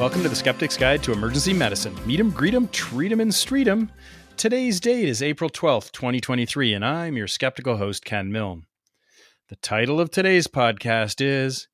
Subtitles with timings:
[0.00, 1.94] Welcome to the Skeptic's Guide to Emergency Medicine.
[2.06, 3.92] Meet 'em, greet 'em, treat 'em, and street 'em.
[4.38, 8.64] Today's date is April 12th, 2023, and I'm your skeptical host, Ken Milne.
[9.50, 11.68] The title of today's podcast is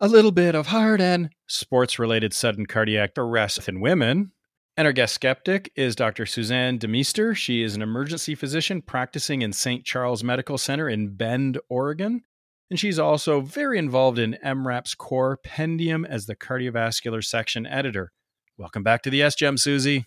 [0.00, 4.30] A Little Bit of Heart and Sports Related Sudden Cardiac Arrest in Women.
[4.76, 6.26] And our guest skeptic is Dr.
[6.26, 7.34] Susanne DeMeester.
[7.34, 9.84] She is an emergency physician practicing in St.
[9.84, 12.22] Charles Medical Center in Bend, Oregon.
[12.70, 18.12] And she's also very involved in EM:RAP's CorePendium as the cardiovascular section editor.
[18.58, 20.06] Welcome back to the SGEM, Susy.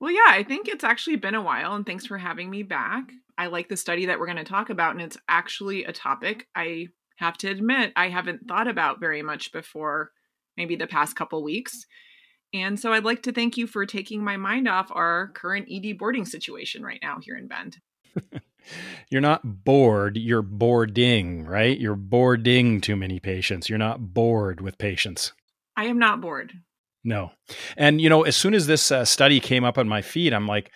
[0.00, 3.04] Well, yeah, I think it's actually been a while, and thanks for having me back.
[3.36, 6.46] I like the study that we're going to talk about, and it's actually a topic
[6.54, 10.10] I have to admit I haven't thought about very much before
[10.56, 11.84] maybe the past couple weeks.
[12.54, 15.98] And so I'd like to thank you for taking my mind off our current ED
[15.98, 17.76] boarding situation right now here in Bend.
[19.10, 21.78] you're not bored, you're boarding, right?
[21.78, 23.68] You're boarding too many patients.
[23.68, 25.32] You're not bored with patients.
[25.76, 26.52] I am not bored.
[27.02, 27.32] No.
[27.76, 30.46] And, you know, as soon as this uh, study came up on my feed, I'm
[30.46, 30.70] like,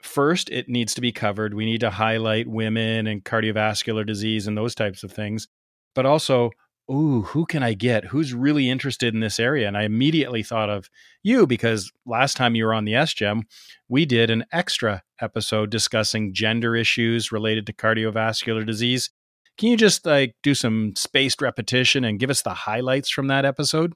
[0.00, 1.54] first, it needs to be covered.
[1.54, 5.48] We need to highlight women and cardiovascular disease and those types of things.
[5.94, 6.50] But also,
[6.90, 8.06] ooh, who can I get?
[8.06, 9.66] Who's really interested in this area?
[9.66, 10.88] And I immediately thought of
[11.22, 13.42] you because last time you were on the SGEM,
[13.88, 19.10] we did an extra episode discussing gender issues related to cardiovascular disease.
[19.58, 23.44] Can you just like do some spaced repetition and give us the highlights from that
[23.44, 23.94] episode?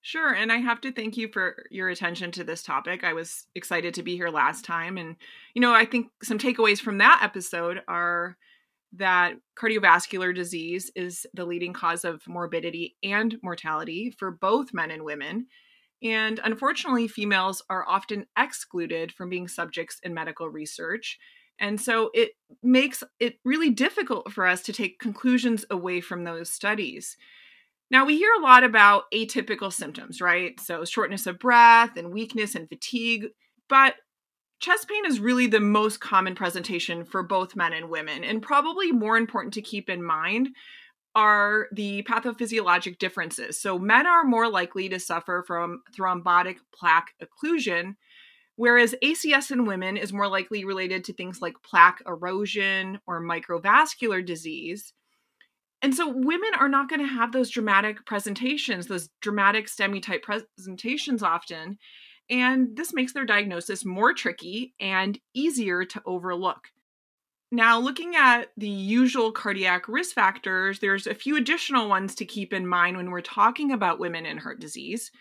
[0.00, 0.34] Sure.
[0.34, 3.04] And I have to thank you for your attention to this topic.
[3.04, 4.98] I was excited to be here last time.
[4.98, 5.16] And,
[5.54, 8.36] you know, I think some takeaways from that episode are
[8.96, 15.04] that cardiovascular disease is the leading cause of morbidity and mortality for both men and
[15.04, 15.46] women.
[16.02, 21.18] And unfortunately, females are often excluded from being subjects in medical research.
[21.58, 26.50] And so it makes it really difficult for us to take conclusions away from those
[26.50, 27.16] studies.
[27.90, 30.58] Now, we hear a lot about atypical symptoms, right?
[30.58, 33.28] So, shortness of breath and weakness and fatigue.
[33.68, 33.94] But
[34.64, 38.24] chest pain is really the most common presentation for both men and women.
[38.24, 40.48] And probably more important to keep in mind
[41.14, 43.60] are the pathophysiologic differences.
[43.60, 47.96] So, men are more likely to suffer from thrombotic plaque occlusion,
[48.56, 54.24] whereas ACS in women is more likely related to things like plaque erosion or microvascular
[54.24, 54.92] disease.
[55.82, 60.22] And so, women are not going to have those dramatic presentations, those dramatic STEMI type
[60.24, 61.78] presentations often.
[62.30, 66.68] And this makes their diagnosis more tricky and easier to overlook.
[67.52, 72.52] Now, looking at the usual cardiac risk factors, there's a few additional ones to keep
[72.52, 75.12] in mind when we're talking about women and heart disease.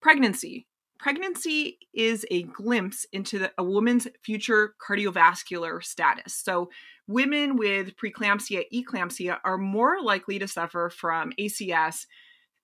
[0.00, 0.66] Pregnancy.
[0.98, 6.34] Pregnancy is a glimpse into the, a woman's future cardiovascular status.
[6.34, 6.70] So,
[7.06, 12.06] women with preeclampsia, eclampsia are more likely to suffer from ACS,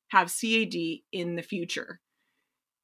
[0.09, 0.75] have CAD
[1.13, 2.01] in the future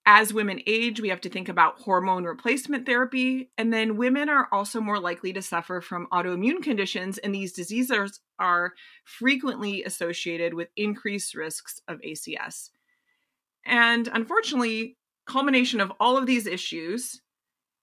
[0.04, 3.50] as women age, we have to think about hormone replacement therapy.
[3.56, 8.20] And then women are also more likely to suffer from autoimmune conditions, and these diseases
[8.38, 8.72] are
[9.04, 12.70] frequently associated with increased risks of ACS.
[13.64, 14.96] And unfortunately,
[15.26, 17.20] culmination of all of these issues,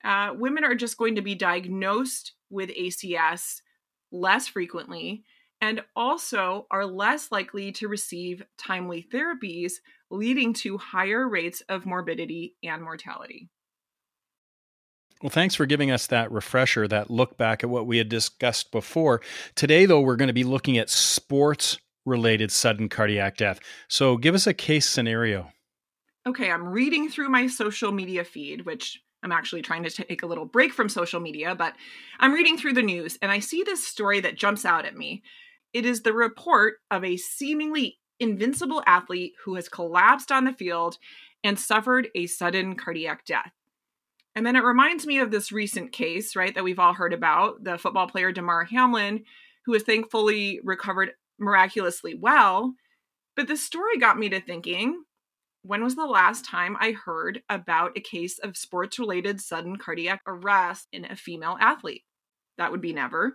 [0.04, 3.62] uh, women are just going to be diagnosed with ACS
[4.12, 5.24] less frequently
[5.62, 9.74] and also are less likely to receive timely therapies,
[10.10, 13.50] leading to higher rates of morbidity and mortality.
[15.22, 18.72] Well, thanks for giving us that refresher, that look back at what we had discussed
[18.72, 19.22] before.
[19.54, 23.60] Today, though, we're going to be looking at sports related sudden cardiac death.
[23.90, 25.52] So, give us a case scenario.
[26.26, 30.26] Okay, I'm reading through my social media feed, which I'm actually trying to take a
[30.26, 31.74] little break from social media, but
[32.20, 35.24] I'm reading through the news and I see this story that jumps out at me.
[35.74, 40.98] It is the report of a seemingly invincible athlete who has collapsed on the field
[41.44, 43.52] and suffered a sudden cardiac death.
[44.36, 47.64] And then it reminds me of this recent case, right, that we've all heard about
[47.64, 49.24] the football player Damar Hamlin,
[49.66, 52.74] who has thankfully recovered miraculously well.
[53.36, 55.04] But this story got me to thinking
[55.62, 60.22] when was the last time I heard about a case of sports related sudden cardiac
[60.26, 62.04] arrest in a female athlete?
[62.58, 63.34] That would be never.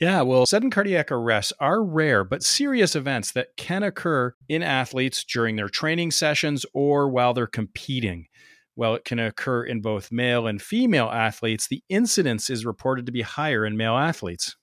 [0.00, 5.22] Yeah, well, sudden cardiac arrests are rare but serious events that can occur in athletes
[5.24, 8.26] during their training sessions or while they're competing.
[8.74, 13.12] While it can occur in both male and female athletes, the incidence is reported to
[13.12, 14.56] be higher in male athletes.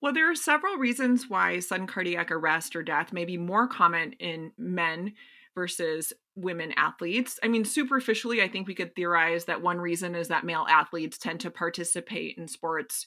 [0.00, 4.12] Well, there are several reasons why sudden cardiac arrest or death may be more common
[4.14, 5.14] in men
[5.54, 7.38] versus women athletes.
[7.42, 11.16] I mean, superficially, I think we could theorize that one reason is that male athletes
[11.16, 13.06] tend to participate in sports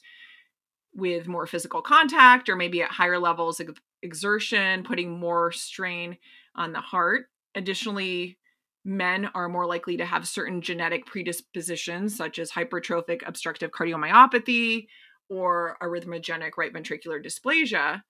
[0.98, 6.18] with more physical contact or maybe at higher levels of exertion, putting more strain
[6.54, 7.26] on the heart.
[7.54, 8.36] Additionally,
[8.84, 14.88] men are more likely to have certain genetic predispositions, such as hypertrophic obstructive cardiomyopathy
[15.30, 18.02] or arrhythmogenic right ventricular dysplasia.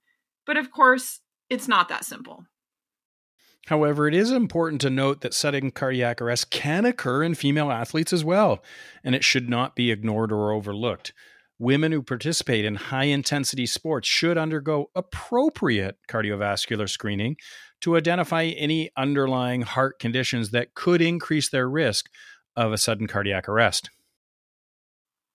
[0.46, 1.20] But of course,
[1.50, 2.44] it's not that simple.
[3.67, 8.14] However, it is important to note that sudden cardiac arrest can occur in female athletes
[8.14, 8.62] as well,
[9.05, 11.12] and it should not be ignored or overlooked.
[11.58, 17.37] Women who participate in high intensity sports should undergo appropriate cardiovascular screening
[17.81, 22.08] to identify any underlying heart conditions that could increase their risk
[22.56, 23.90] of a sudden cardiac arrest.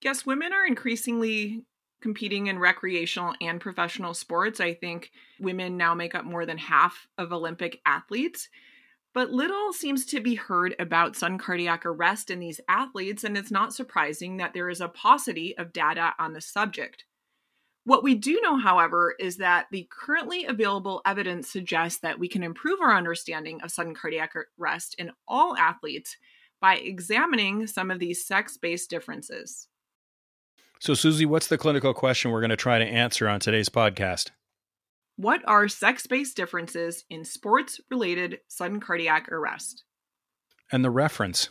[0.02, 1.66] Yes, women are increasingly
[2.02, 4.60] competing in recreational and professional sports.
[4.60, 8.50] I think women now make up more than half of Olympic athletes.
[9.14, 13.52] But little seems to be heard about sudden cardiac arrest in these athletes, and it's
[13.52, 17.06] not surprising that there is a paucity of data on the subject.
[17.86, 22.42] What we do know, however, is that the currently available evidence suggests that we can
[22.42, 26.18] improve our understanding of sudden cardiac arrest in all athletes
[26.62, 29.68] by examining some of these sex based differences.
[30.80, 34.32] So, Susy, what's the clinical question we're going to try to answer on today's podcast?
[35.16, 39.84] What are sex based differences in sports related sudden cardiac arrest?
[40.72, 41.50] And the reference.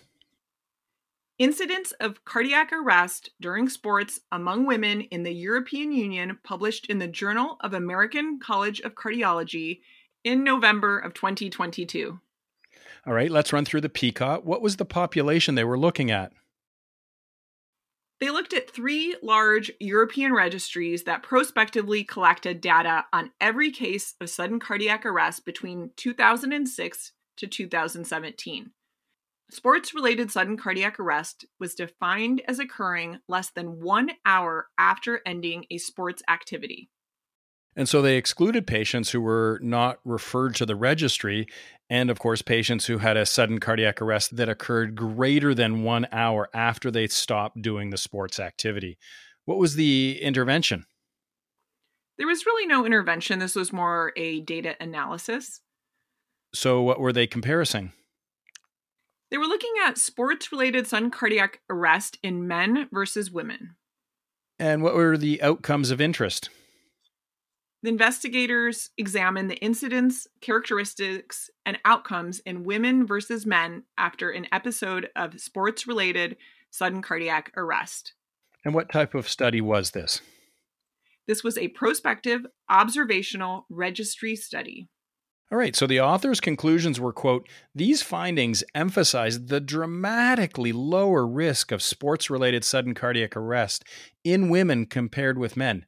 [1.39, 7.09] Incidents of cardiac arrest during sports among women in the European Union, published in the
[7.09, 9.81] Journal of American College of Cardiology
[10.25, 12.21] in November of 2022.
[13.07, 14.45] All right, let's run through the PCOT.
[14.45, 16.33] What was the population they were looking at?
[18.23, 24.31] They looked at three large European registries that prospectively collected data on every case of
[24.31, 28.71] sudden cardiac arrest between 2006 to 2017.
[29.51, 35.65] Sports related sudden cardiac arrest was defined as occurring less than one hour after ending
[35.69, 36.91] a sports activity.
[37.75, 41.47] And so they excluded patients who were not referred to the registry,
[41.89, 46.07] and of course, patients who had a sudden cardiac arrest that occurred greater than one
[46.13, 48.99] hour after they stopped doing the sports activity.
[49.47, 50.85] What was the intervention?
[52.19, 53.39] There was really no intervention.
[53.39, 55.61] This was more a data analysis.
[56.55, 57.93] So, what were they comparing?
[59.31, 63.77] They were looking at sports related sudden cardiac arrest in men versus women.
[64.59, 66.51] And what were the outcomes of interest?
[67.83, 75.09] The investigators examined the incidence, characteristics, and outcomes in women versus men after an episode
[75.17, 76.37] of sports related
[76.71, 78.13] sudden cardiac arrest.
[78.65, 80.21] And what type of study was this?
[81.27, 84.89] This was a prospective observational registry study.
[85.51, 91.73] All right, so the author's conclusions were quote, these findings emphasize the dramatically lower risk
[91.73, 93.85] of sports-related sudden cardiac arrest
[94.25, 95.85] in women compared with men,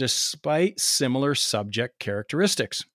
[0.00, 2.86] despite similar subject characteristics.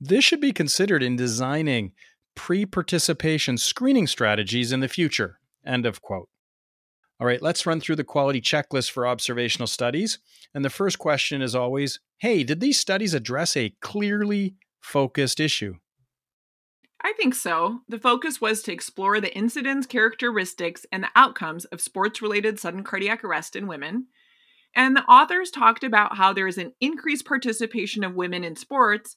[0.00, 1.92] This should be considered in designing
[2.34, 5.38] pre-participation screening strategies in the future.
[5.64, 6.28] End of quote.
[7.20, 10.18] All right, let's run through the quality checklist for observational studies.
[10.52, 15.74] And the first question is always Hey, did these studies address a clearly focused issue?
[17.00, 17.82] I think so.
[17.88, 22.82] The focus was to explore the incidence, characteristics, and the outcomes of sports related sudden
[22.82, 24.08] cardiac arrest in women.
[24.74, 29.16] And the authors talked about how there is an increased participation of women in sports.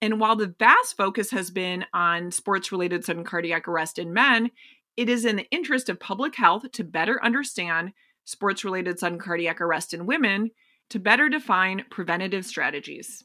[0.00, 4.50] And while the vast focus has been on sports related sudden cardiac arrest in men,
[4.96, 7.92] it is in the interest of public health to better understand
[8.24, 10.50] sports related sudden cardiac arrest in women
[10.90, 13.24] to better define preventative strategies.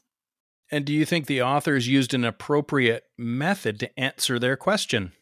[0.70, 5.12] And do you think the authors used an appropriate method to answer their question?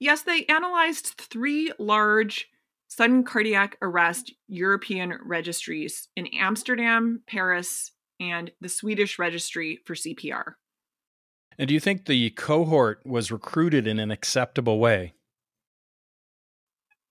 [0.00, 2.48] Yes, they analyzed three large
[2.88, 10.54] sudden cardiac arrest European registries in Amsterdam, Paris, and the Swedish registry for CPR.
[11.58, 15.14] And do you think the cohort was recruited in an acceptable way?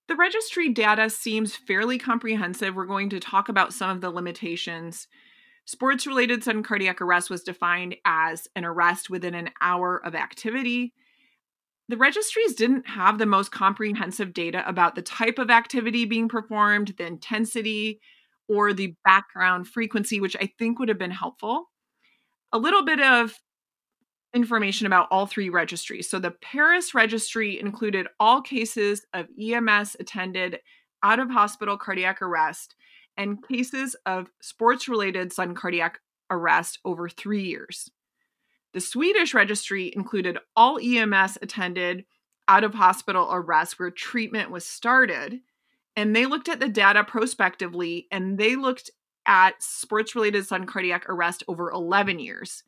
[0.08, 2.76] The registry data seems fairly comprehensive.
[2.76, 5.08] We're going to talk about some of the limitations
[5.68, 10.94] Sports related sudden cardiac arrest was defined as an arrest within an hour of activity.
[11.90, 16.94] The registries didn't have the most comprehensive data about the type of activity being performed,
[16.98, 18.02] the intensity,
[18.50, 21.70] or the background frequency, which I think would have been helpful.
[22.52, 23.34] A little bit of
[24.34, 26.10] information about all three registries.
[26.10, 30.60] So the Paris registry included all cases of EMS attended
[31.04, 32.76] out of hospital cardiac arrest
[33.16, 37.90] and cases of sports related sudden cardiac arrest over three years.
[38.78, 42.06] The Swedish registry included all EMS attended
[42.48, 45.40] out of hospital arrests where treatment was started.
[45.96, 48.92] And they looked at the data prospectively and they looked
[49.26, 52.66] at sports related sudden cardiac arrest over 11 years.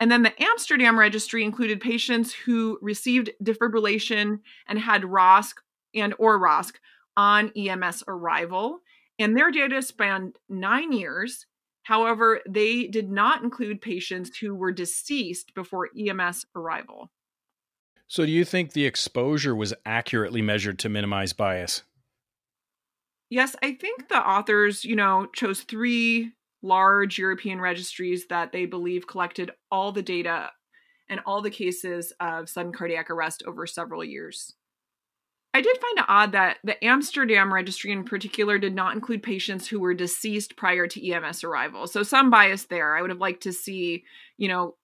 [0.00, 5.52] And then the Amsterdam registry included patients who received defibrillation and had ROSC
[5.94, 6.76] and or ROSC
[7.14, 8.78] on EMS arrival.
[9.18, 11.44] And their data spanned nine years.
[11.86, 17.12] However, they did not include patients who were deceased before EMS arrival.
[18.08, 21.84] So, do you think the exposure was accurately measured to minimize bias?
[23.30, 29.06] Yes, I think the authors, you know, chose three large European registries that they believe
[29.06, 30.50] collected all the data
[31.08, 34.54] and all the cases of sudden cardiac arrest over several years.
[35.56, 39.66] I did find it odd that the Amsterdam registry in particular did not include patients
[39.66, 41.86] who were deceased prior to EMS arrival.
[41.86, 42.94] So some bias there.
[42.94, 44.04] I would have liked to see,
[44.36, 44.74] you know,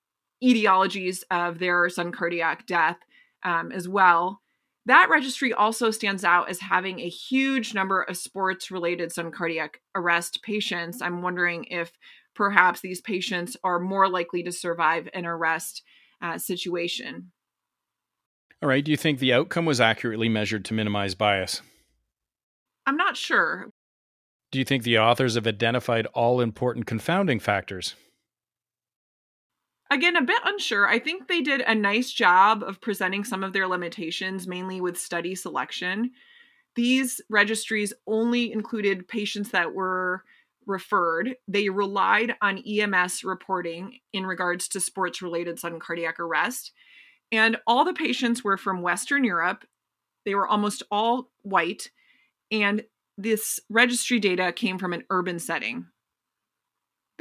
[0.42, 2.96] etiologies of their sudden cardiac death
[3.42, 4.40] um, as well.
[4.86, 9.82] That registry also stands out as having a huge number of sports related sudden cardiac
[9.94, 11.02] arrest patients.
[11.02, 11.92] I'm wondering if
[12.34, 15.82] perhaps these patients are more likely to survive an arrest
[16.22, 17.30] uh, situation.
[18.62, 18.84] All right.
[18.84, 21.62] Do you think the outcome was accurately measured to minimize bias?
[22.86, 23.70] I'm not sure.
[24.52, 27.94] Do you think the authors have identified all important confounding factors?
[29.92, 33.52] again a bit unsure i think they did a nice job of presenting some of
[33.52, 36.10] their limitations mainly with study selection
[36.74, 40.24] these registries only included patients that were
[40.66, 46.72] referred they relied on ems reporting in regards to sports related sudden cardiac arrest
[47.32, 49.64] and all the patients were from western europe
[50.24, 51.90] they were almost all white
[52.50, 52.84] and
[53.18, 55.86] this registry data came from an urban setting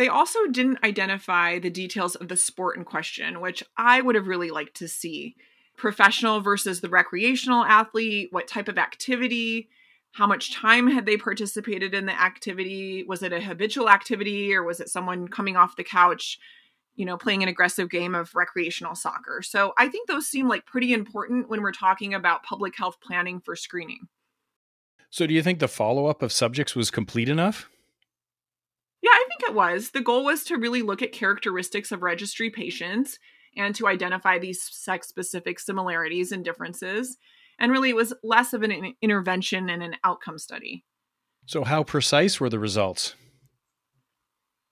[0.02, 4.28] they also didn't identify the details of the sport in question, which I would have
[4.28, 5.36] really liked to see.
[5.78, 9.70] Professional versus the recreational athlete, what type of activity,
[10.14, 13.04] how much time had they participated in the activity?
[13.04, 16.40] Was it a habitual activity or was it someone coming off the couch,
[16.96, 19.42] you know, playing an aggressive game of recreational soccer?
[19.42, 23.40] So I think those seem like pretty important when we're talking about public health planning
[23.40, 24.08] for screening.
[25.10, 27.70] So do you think the follow up of subjects was complete enough?
[29.02, 29.92] Yeah, I think it was.
[29.92, 33.20] The goal was to really look at characteristics of registry patients
[33.58, 37.18] and to identify these sex specific similarities and differences.
[37.60, 40.86] And really, it was less of an intervention and an outcome study.
[41.46, 43.16] So, how precise were the results?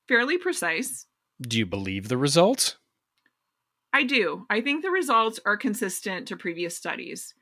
[0.08, 1.06] Fairly precise.
[1.42, 2.78] Do you believe the results?
[3.94, 4.46] I do.
[4.50, 7.34] I think the results are consistent to previous studies.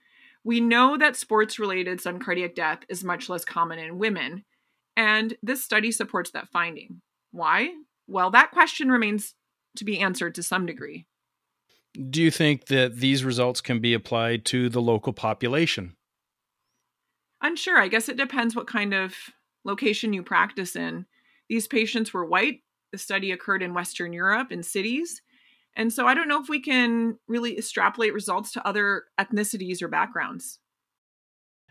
[0.44, 4.46] We know that sports related sudden cardiac death is much less common in women,
[4.96, 7.02] and this study supports that finding.
[7.32, 7.72] Why?
[8.08, 9.34] Well, that question remains
[9.76, 11.06] to be answered to some degree.
[12.10, 15.96] Do you think that these results can be applied to the local population?
[17.42, 17.80] Unsure.
[17.80, 19.16] I guess it depends what kind of
[19.64, 21.06] location you practice in.
[21.50, 22.62] These patients were white.
[22.92, 25.22] The study occurred in Western Europe in cities.
[25.76, 29.88] And so I don't know if we can really extrapolate results to other ethnicities or
[29.88, 30.60] backgrounds.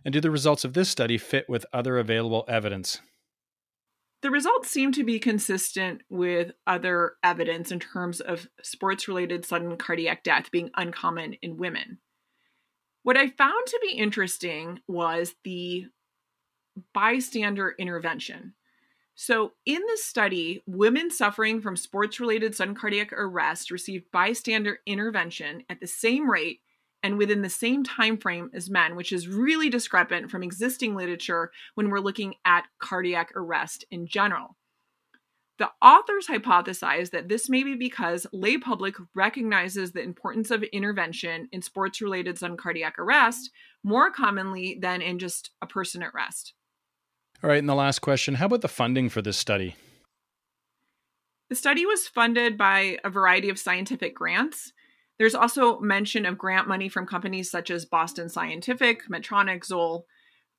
[0.05, 3.01] And do the results of this study fit with other available evidence?
[4.23, 9.77] The results seem to be consistent with other evidence in terms of sports related sudden
[9.77, 11.99] cardiac death being uncommon in women.
[13.03, 15.87] What I found to be interesting was the
[16.95, 18.55] bystander intervention.
[19.19, 25.63] So, in this study, women suffering from sports related sudden cardiac arrest received bystander intervention
[25.71, 26.61] at the same rate
[27.03, 31.51] and within the same time frame as men, which is really discrepant from existing literature
[31.77, 34.55] when we're looking at cardiac arrest in general.
[35.59, 41.49] The authors hypothesize that this may be because lay public recognizes the importance of intervention
[41.53, 43.51] in sports related sudden cardiac arrest
[43.83, 46.53] more commonly than in just a person at rest.
[47.43, 49.77] All right, and the last question how about the funding for this study?
[51.49, 54.73] The study was funded by a variety of scientific grants.
[55.19, 60.07] There's also mention of grant money from companies such as Boston Scientific, Medtronic, Zoll,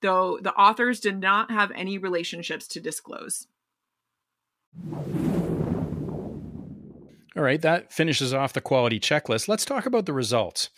[0.01, 3.47] though the authors did not have any relationships to disclose.
[7.35, 9.47] All right, that finishes off the quality checklist.
[9.47, 10.69] Let's talk about the results.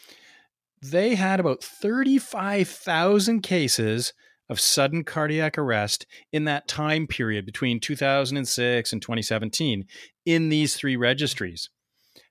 [0.82, 4.14] They had about 35,000 cases
[4.50, 9.86] of sudden cardiac arrest in that time period between 2006 and 2017
[10.26, 11.70] in these three registries.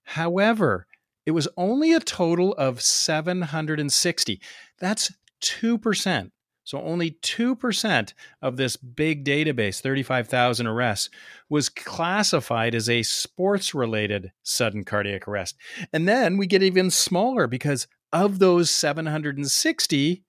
[0.03, 0.87] However,
[1.27, 4.41] it was only a total of 760.
[4.79, 6.31] That's 2%.
[6.65, 11.09] So only 2% of this big database, 35,000 arrests,
[11.49, 15.57] was classified as a sports related sudden cardiac arrest.
[15.95, 20.25] And then we get even smaller because of those 760,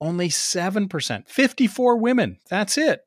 [0.00, 2.38] only 7%, 54 women.
[2.48, 3.02] That's it.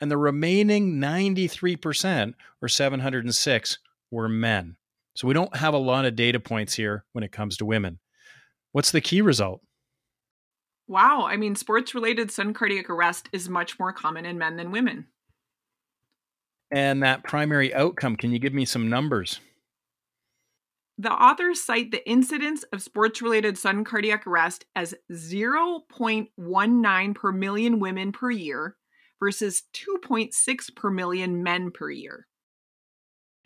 [0.00, 3.78] And the remaining 93%, or 706,
[4.10, 4.76] were men.
[5.14, 8.00] So we don't have a lot of data points here when it comes to women.
[8.72, 9.60] What's the key result?
[10.88, 11.26] Wow.
[11.26, 15.06] I mean, sports related sudden cardiac arrest is much more common in men than women.
[16.70, 19.38] And that primary outcome, can you give me some numbers?
[20.96, 27.80] The authors cite the incidence of sports related sudden cardiac arrest as 0.19 per million
[27.80, 28.76] women per year
[29.18, 32.26] versus 2.6 per million men per year.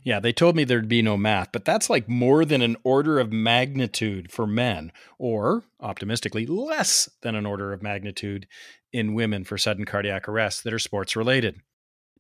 [0.05, 3.19] Yeah, they told me there'd be no math, but that's like more than an order
[3.19, 8.47] of magnitude for men, or optimistically, less than an order of magnitude
[8.93, 11.61] in women for sudden cardiac arrest that are sports related.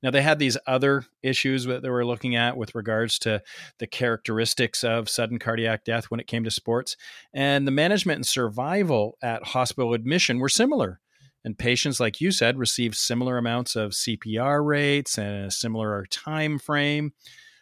[0.02, 3.42] Now, they had these other issues that they were looking at with regards to
[3.78, 6.96] the characteristics of sudden cardiac death when it came to sports.
[7.32, 11.00] And the management and survival at hospital admission were similar.
[11.44, 16.58] And patients, like you said, received similar amounts of CPR rates and a similar time
[16.58, 17.12] frame.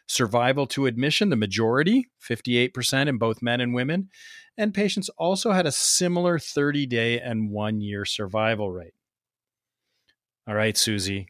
[0.09, 4.09] Survival to admission, the majority, 58% in both men and women.
[4.57, 8.95] And patients also had a similar 30 day and one year survival rate.
[10.49, 11.26] All right, Susy,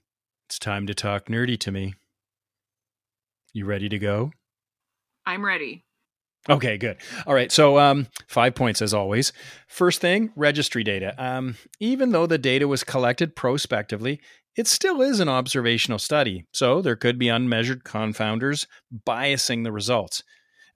[0.47, 1.95] it's time to talk nerdy to me.
[3.53, 4.31] You ready to go?
[5.25, 5.85] I'm ready.
[6.49, 6.99] Okay, good.
[7.27, 7.51] All right.
[7.51, 9.33] So, um, five points as always.
[9.67, 11.15] First thing, registry data.
[11.19, 14.21] Um, even though the data was collected prospectively,
[14.57, 16.45] it still is an observational study.
[16.53, 18.69] So, there could be unmeasured confounders
[19.05, 20.23] biasing the results.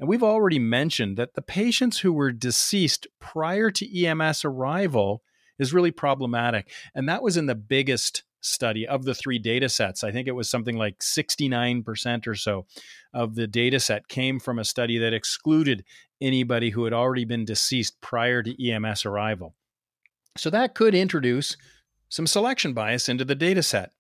[0.00, 5.22] And we've already mentioned that the patients who were deceased prior to EMS arrival
[5.60, 6.68] is really problematic.
[6.94, 10.02] And that was in the biggest study of the three data sets.
[10.02, 12.66] I think it was something like 69% or so
[13.12, 15.84] of the data set came from a study that excluded
[16.20, 19.54] anybody who had already been deceased prior to EMS arrival.
[20.36, 21.56] So that could introduce
[22.08, 23.92] some selection bias into the data set.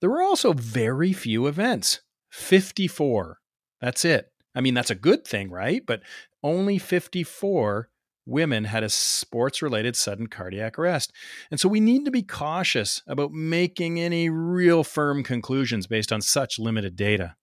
[0.00, 3.38] There were also very few events 54.
[3.80, 4.30] That's it.
[4.54, 5.82] I mean, that's a good thing, right?
[5.84, 6.00] But
[6.42, 7.88] only 54
[8.26, 11.12] women had a sports related sudden cardiac arrest.
[11.50, 16.20] And so we need to be cautious about making any real firm conclusions based on
[16.20, 17.36] such limited data.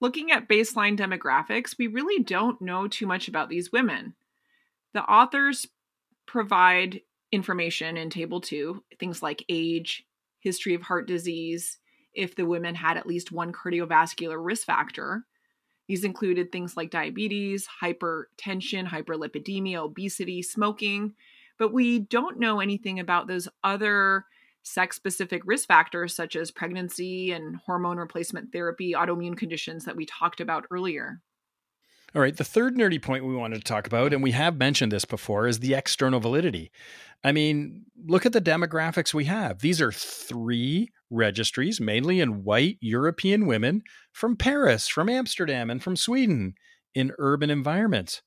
[0.00, 4.14] Looking at baseline demographics, we really don't know too much about these women.
[4.94, 5.66] The authors
[6.26, 7.00] provide
[7.32, 10.04] information in Table 2, things like age,
[10.40, 11.78] history of heart disease,
[12.14, 15.24] if the women had at least one cardiovascular risk factor,
[15.88, 21.14] these included things like diabetes, hypertension, hyperlipidemia, obesity, smoking,
[21.58, 24.26] but we don't know anything about those other
[24.62, 30.04] sex specific risk factors such as pregnancy and hormone replacement therapy, autoimmune conditions that we
[30.04, 31.20] talked about earlier.
[32.14, 34.92] All right, the third nerdy point we wanted to talk about, and we have mentioned
[34.92, 36.70] this before, is the external validity.
[37.22, 39.58] I mean, look at the demographics we have.
[39.60, 45.96] These are three registries, mainly in white European women from Paris, from Amsterdam, and from
[45.96, 46.54] Sweden
[46.94, 48.22] in urban environments.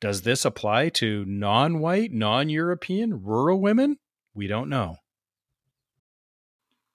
[0.00, 3.98] Does this apply to non white, non European, rural women?
[4.34, 4.96] We don't know.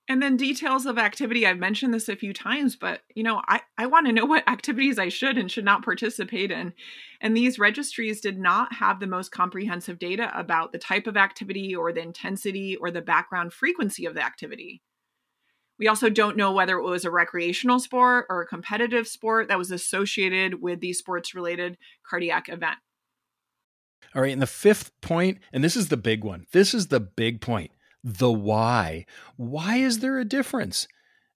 [0.10, 1.48] And then details of activity.
[1.48, 4.48] I've mentioned this a few times, but you know, I, I want to know what
[4.50, 6.74] activities I should and should not participate in.
[7.22, 11.74] And these registries did not have the most comprehensive data about the type of activity
[11.74, 14.82] or the intensity or the background frequency of the activity.
[15.80, 19.58] We also don't know whether it was a recreational sport or a competitive sport that
[19.58, 22.78] was associated with the sports related cardiac event.
[24.16, 24.32] All right.
[24.32, 27.72] And the fifth point, and this is the big one, this is the big point
[28.04, 29.06] the why.
[29.38, 30.88] Why is there a difference?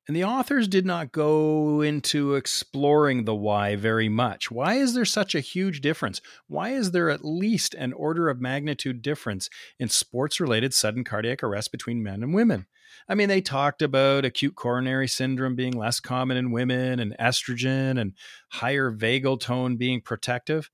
[0.07, 4.49] And the authors did not go into exploring the why very much.
[4.49, 6.21] Why is there such a huge difference?
[6.47, 11.43] Why is there at least an order of magnitude difference in sports related sudden cardiac
[11.43, 12.67] arrest between men and women?
[13.07, 17.99] I mean, they talked about acute coronary syndrome being less common in women and estrogen
[17.99, 18.13] and
[18.49, 20.69] higher vagal tone being protective.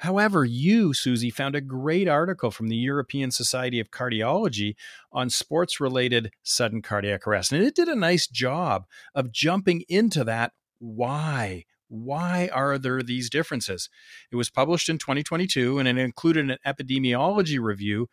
[0.00, 4.74] However, you, Susy, found a great article from the European Society of Cardiology
[5.12, 7.52] on sports related sudden cardiac arrest.
[7.52, 11.66] And it did a nice job of jumping into that why.
[11.88, 13.90] Why are there these differences?
[14.32, 18.08] It was published in 2022 and it included an epidemiology review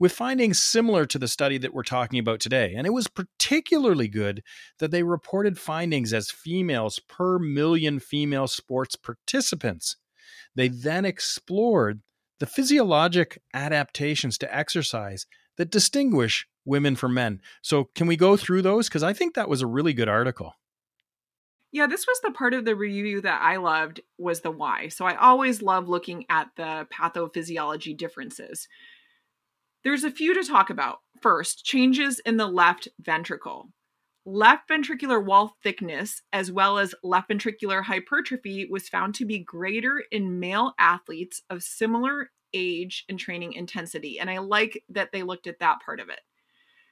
[0.00, 2.74] with findings similar to the study that we're talking about today.
[2.74, 4.42] And it was particularly good
[4.78, 9.96] that they reported findings as females per million female sports participants.
[10.56, 12.00] They then explored
[12.40, 15.26] the physiologic adaptations to exercise
[15.58, 17.40] that distinguish women from men.
[17.60, 18.88] So, can we go through those?
[18.88, 20.54] Because I think that was a really good article.
[21.72, 24.88] Yeah, this was the part of the review that I loved was the why.
[24.88, 28.66] So I always love looking at the pathophysiology differences.
[29.82, 30.98] There's a few to talk about.
[31.22, 33.70] First, changes in the left ventricle.
[34.24, 40.02] left ventricular wall thickness as well as left ventricular hypertrophy was found to be greater
[40.10, 44.18] in male athletes of similar age and training intensity.
[44.18, 46.20] And I like that they looked at that part of it.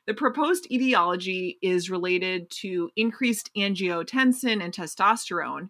[0.06, 5.68] The proposed etiology is related to increased angiotensin and testosterone,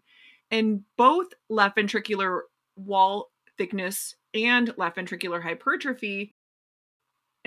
[0.50, 2.42] and both left ventricular
[2.76, 6.35] wall thickness and left ventricular hypertrophy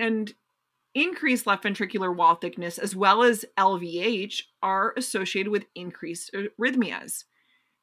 [0.02, 0.34] and
[0.94, 7.24] increased left ventricular wall thickness as well as LVH are associated with increased arrhythmias.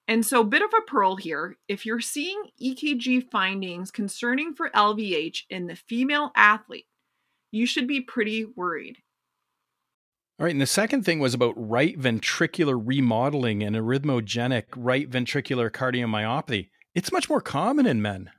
[0.08, 5.44] And so, bit of a pearl here if you're seeing EKG findings concerning for LVH
[5.50, 6.88] in the female athlete,
[7.52, 8.98] you should be pretty worried.
[10.40, 15.70] All right, and the second thing was about right ventricular remodeling and arrhythmogenic right ventricular
[15.70, 16.70] cardiomyopathy.
[16.96, 18.32] It's much more common in men.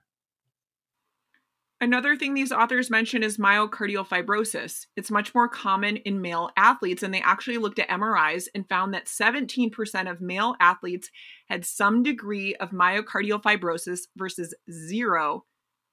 [1.83, 4.85] Another thing these authors mention is myocardial fibrosis.
[4.97, 8.93] It's much more common in male athletes, and they actually looked at MRIs and found
[8.93, 11.11] that 17% of male athletes
[11.49, 15.47] had some degree of myocardial fibrosis versus zero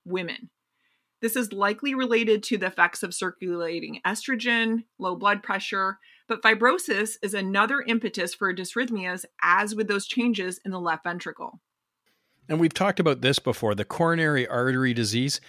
[0.04, 0.50] women.
[1.22, 7.16] This is likely related to the effects of circulating estrogen, low blood pressure, but fibrosis
[7.24, 11.62] is another impetus for dysrhythmias, as with those changes in the left ventricle.
[12.50, 15.40] And we've talked about this before the coronary artery disease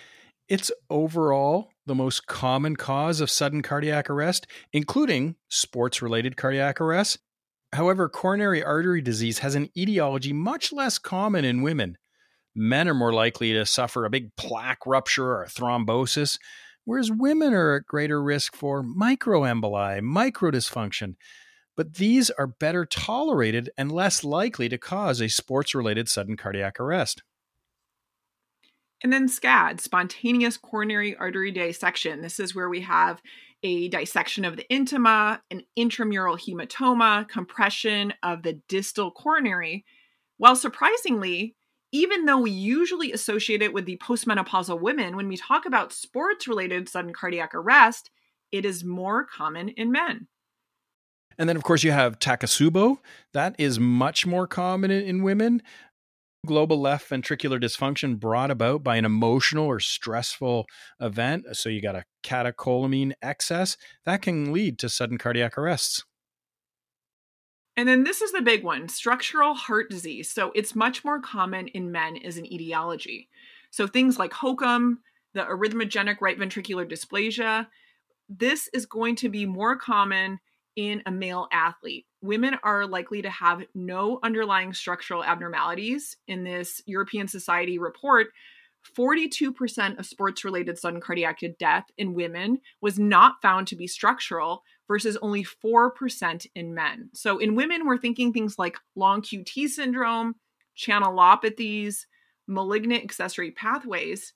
[0.48, 7.18] it's overall the most common cause of sudden cardiac arrest, including sports related cardiac arrest.
[7.72, 11.98] However, coronary artery disease has an etiology much less common in women.
[12.54, 16.38] Men are more likely to suffer a big plaque rupture or thrombosis,
[16.84, 21.16] whereas women are at greater risk for microemboli, microdysfunction.
[21.76, 26.80] But these are better tolerated and less likely to cause a sports related sudden cardiac
[26.80, 27.22] arrest.
[29.02, 32.20] And then SCAD, spontaneous coronary artery dissection.
[32.20, 33.22] This is where we have
[33.62, 39.84] a dissection of the intima, an intramural hematoma, compression of the distal coronary.
[40.38, 41.56] Well, surprisingly,
[41.92, 46.46] even though we usually associate it with the postmenopausal women, when we talk about sports
[46.46, 48.10] related sudden cardiac arrest,
[48.52, 50.28] it is more common in men.
[51.38, 52.98] And then, of course, you have Takotsubo.
[53.32, 55.62] That is much more common in, women
[56.46, 60.66] global left ventricular dysfunction brought about by an emotional or stressful
[61.00, 61.44] event.
[61.52, 66.04] So you got a catecholamine excess that can lead to sudden cardiac arrests.
[67.76, 70.30] And then this is the big one structural heart disease.
[70.30, 73.28] So it's much more common in men as an etiology.
[73.70, 74.96] So things like HOCM,
[75.34, 77.68] the arrhythmogenic right ventricular dysplasia,
[78.28, 80.40] this is going to be more common
[80.78, 82.06] in a male athlete.
[82.22, 86.16] Women are likely to have no underlying structural abnormalities.
[86.28, 88.28] In this European Society report,
[88.96, 94.62] 42% of sports related sudden cardiac death in women was not found to be structural
[94.86, 97.10] versus only 4% in men.
[97.12, 100.36] So in women, we're thinking things like long QT syndrome,
[100.76, 102.06] channelopathies,
[102.46, 104.32] malignant accessory pathways.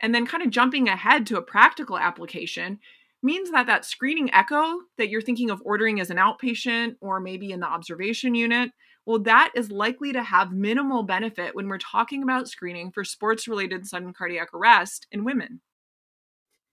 [0.00, 2.80] And then, kind of jumping ahead to a practical application,
[3.24, 7.50] means that that screening echo that you're thinking of ordering as an outpatient or maybe
[7.50, 8.70] in the observation unit,
[9.06, 13.48] well, that is likely to have minimal benefit when we're talking about screening for sports
[13.48, 15.60] related sudden cardiac arrest in women.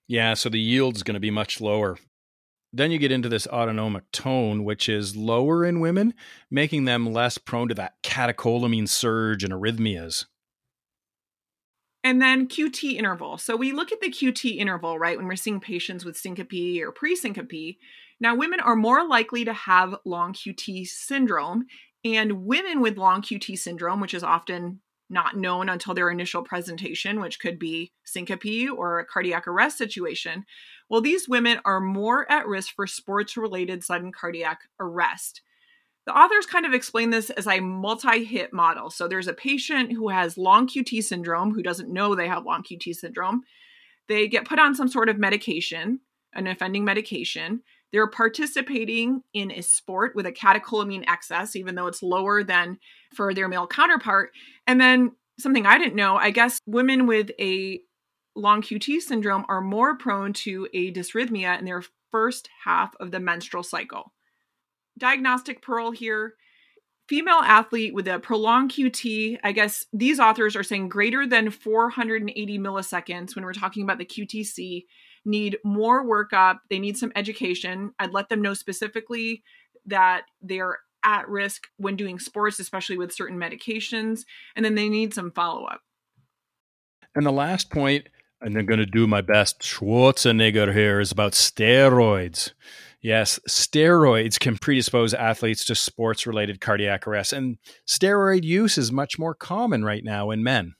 [0.07, 1.97] Yeah, so the yield's going to be much lower.
[2.73, 6.13] Then you get into this autonomic tone, which is lower in women,
[6.49, 10.25] making them less prone to that catecholamine surge and arrhythmias.
[12.03, 13.37] And then QT interval.
[13.37, 16.91] So we look at the QT interval, right, when we're seeing patients with syncope or
[16.91, 17.77] pre syncope.
[18.19, 21.65] Now, women are more likely to have long QT syndrome,
[22.03, 24.79] and women with long QT syndrome, which is often
[25.11, 30.45] not known until their initial presentation, which could be syncope or a cardiac arrest situation,
[30.89, 35.41] well, these women are more at risk for sports related sudden cardiac arrest.
[36.07, 38.89] The authors kind of explain this as a multi hit model.
[38.89, 42.63] So there's a patient who has long QT syndrome who doesn't know they have long
[42.63, 43.43] QT syndrome.
[44.07, 45.99] They get put on some sort of medication,
[46.33, 47.61] an offending medication.
[47.91, 52.79] They're participating in a sport with a catecholamine excess, even though it's lower than
[53.13, 54.31] for their male counterpart.
[54.65, 57.79] And then something I didn't know, I guess women with a
[58.35, 63.19] long QT syndrome are more prone to a dysrhythmia in their first half of the
[63.19, 64.13] menstrual cycle
[64.97, 66.35] diagnostic pearl here
[67.11, 69.37] female athlete with a prolonged QT.
[69.43, 74.05] I guess these authors are saying greater than 480 milliseconds when we're talking about the
[74.05, 74.85] QTC
[75.25, 76.59] need more workup.
[76.69, 77.91] They need some education.
[77.99, 79.43] I'd let them know specifically
[79.87, 84.21] that they're at risk when doing sports, especially with certain medications,
[84.55, 85.81] and then they need some follow up.
[87.13, 88.07] And the last point,
[88.39, 92.53] and I'm going to do my best Schwarzenegger here, is about steroids
[93.01, 99.17] Yes, steroids can predispose athletes to sports related cardiac arrest, and steroid use is much
[99.17, 100.75] more common right now in men.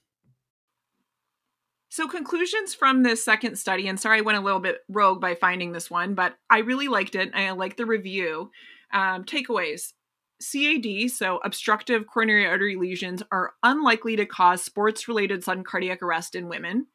[1.90, 5.36] So, conclusions from this second study, and sorry I went a little bit rogue by
[5.36, 7.32] finding this one, but I really liked it.
[7.34, 8.52] and I like the review.
[8.94, 9.94] Um, takeaways
[10.42, 16.36] CAD, so obstructive coronary artery lesions, are unlikely to cause sports related sudden cardiac arrest
[16.36, 16.88] in women.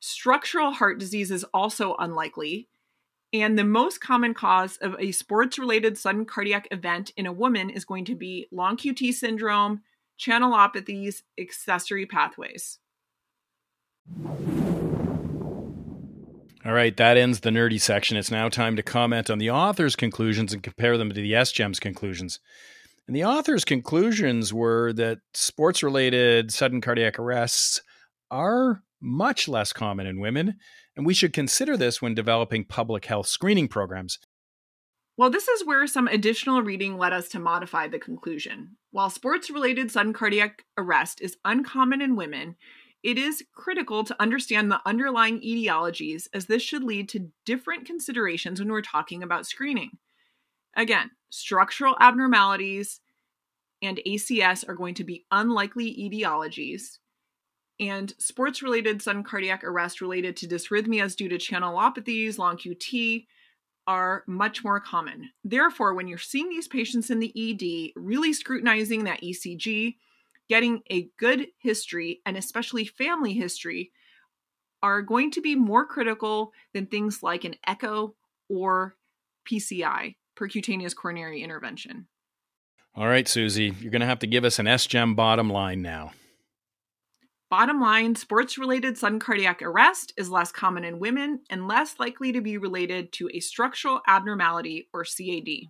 [0.00, 2.68] Structural heart disease is also unlikely.
[3.32, 7.70] And the most common cause of a sports related sudden cardiac event in a woman
[7.70, 9.82] is going to be long QT syndrome,
[10.18, 12.78] channelopathies, accessory pathways.
[16.64, 18.16] All right, that ends the nerdy section.
[18.16, 21.78] It's now time to comment on the author's conclusions and compare them to the SGEM's
[21.78, 22.40] conclusions.
[23.06, 27.82] And the author's conclusions were that sports related sudden cardiac arrests
[28.32, 30.56] are much less common in women,
[30.96, 34.18] and we should consider this when developing public health screening programs.
[35.18, 38.76] Well, this is where some additional reading led us to modify the conclusion.
[38.90, 42.56] While sports related sudden cardiac arrest is uncommon in women,
[43.02, 48.58] it is critical to understand the underlying etiologies, as this should lead to different considerations
[48.58, 49.92] when we're talking about screening.
[50.76, 53.00] Again, structural abnormalities
[53.80, 56.98] and ACS are going to be unlikely etiologies,
[57.78, 63.26] and sports related sudden cardiac arrest related to dysrhythmias due to channelopathies, long QT,
[63.86, 65.30] are much more common.
[65.44, 69.96] Therefore, when you're seeing these patients in the ED, really scrutinizing that ECG,
[70.48, 73.92] getting a good history and especially family history
[74.82, 78.14] are going to be more critical than things like an echo
[78.48, 78.96] or
[79.50, 82.06] PCI, percutaneous coronary intervention.
[82.94, 86.12] All right, Susy, you're going to have to give us an SGEM bottom line now.
[87.48, 92.32] Bottom line sports related sudden cardiac arrest is less common in women and less likely
[92.32, 95.68] to be related to a structural abnormality or CAD.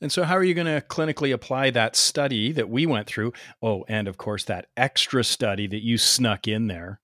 [0.00, 3.32] And so, how are you going to clinically apply that study that we went through?
[3.62, 7.00] Oh, and of course, that extra study that you snuck in there.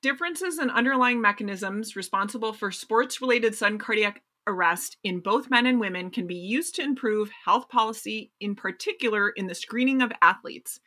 [0.00, 5.78] Differences in underlying mechanisms responsible for sports related sudden cardiac arrest in both men and
[5.78, 10.80] women can be used to improve health policy, in particular in the screening of athletes.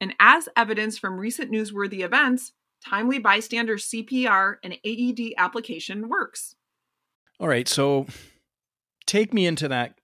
[0.00, 2.52] And as evidence from recent newsworthy events,
[2.84, 6.54] timely bystander CPR and AED application works.
[7.40, 8.06] All right, so
[9.06, 9.98] take me into that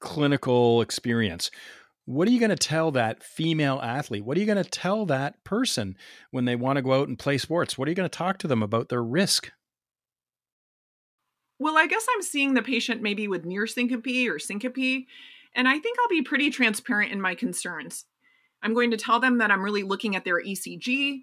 [0.00, 1.50] clinical experience.
[2.06, 4.24] What are you going to tell that female athlete?
[4.24, 5.96] What are you going to tell that person
[6.30, 7.78] when they want to go out and play sports?
[7.78, 9.50] What are you going to talk to them about their risk?
[11.58, 15.06] Well, I guess I'm seeing the patient maybe with near syncope or syncope,
[15.54, 18.04] and I think I'll be pretty transparent in my concerns.
[18.64, 21.20] I'm going to tell them that I'm really looking at their ECG,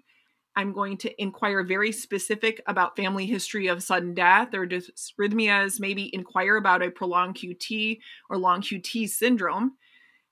[0.54, 6.14] I'm going to inquire very specific about family history of sudden death or dysrhythmias, maybe
[6.14, 9.72] inquire about a prolonged QT or long QT syndrome.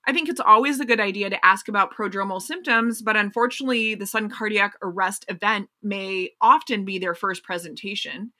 [0.07, 4.07] I think it's always a good idea to ask about prodromal symptoms, but unfortunately, the
[4.07, 8.31] sudden cardiac arrest event may often be their first presentation.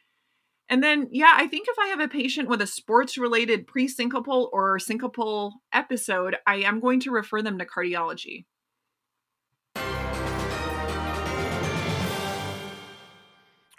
[0.70, 3.88] And then, yeah, I think if I have a patient with a sports related pre
[3.88, 8.46] syncopal or syncopal episode, I am going to refer them to cardiology.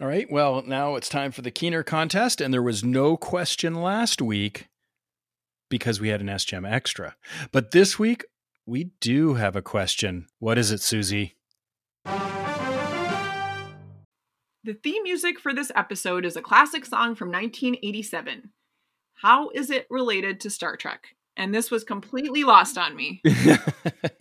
[0.02, 0.26] All right.
[0.28, 4.66] Well, now it's time for the Keener contest, and there was no question last week
[5.70, 7.14] because we had an SGEM extra.
[7.52, 8.24] But this week,
[8.66, 10.26] we do have a question.
[10.40, 11.36] What is it, Susy?
[12.04, 12.10] The
[14.82, 18.50] theme music for this episode is a classic song from 1987.
[19.14, 21.14] How is it related to Star Trek?
[21.36, 23.22] And this was completely lost on me.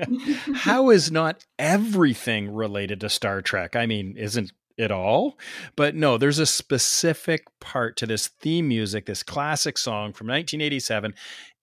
[0.54, 3.76] How is not everything related to Star Trek?
[3.76, 5.38] I mean, isn't at all.
[5.76, 11.14] But no, there's a specific part to this theme music, this classic song from 1987.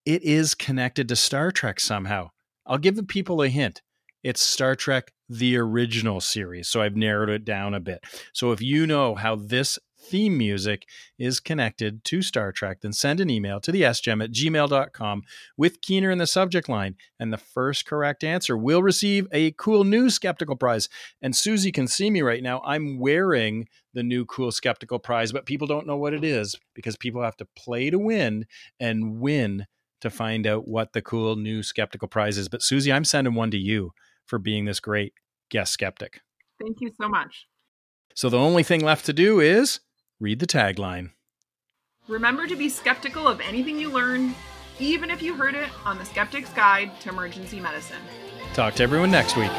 [0.05, 2.29] It is connected to Star Trek somehow.
[2.65, 3.81] I'll give the people a hint.
[4.23, 6.67] It's Star Trek the original series.
[6.67, 8.03] So I've narrowed it down a bit.
[8.33, 9.77] So if you know how this
[10.09, 14.31] theme music is connected to Star Trek, then send an email to the sgem at
[14.31, 15.23] gmail.com
[15.57, 16.95] with Keener in the subject line.
[17.19, 20.89] And the first correct answer will receive a cool new skeptical prize.
[21.21, 22.61] And Susy can see me right now.
[22.65, 26.95] I'm wearing the new cool skeptical prize, but people don't know what it is because
[26.95, 28.45] people have to play to win
[28.79, 29.67] and win
[30.01, 32.47] to find out what the cool new skeptical prize is.
[32.47, 33.91] But Susy, I'm sending one to you
[34.25, 35.13] for being this great
[35.49, 36.21] guest skeptic.
[36.61, 37.47] Thank you so much.
[38.15, 39.79] So the only thing left to do is
[40.21, 41.11] Read the tagline.
[42.09, 44.35] Remember to be skeptical of anything you learn,
[44.77, 48.01] even if you heard it on the Skeptic's Guide to Emergency Medicine.
[48.53, 49.51] Talk to everyone next week.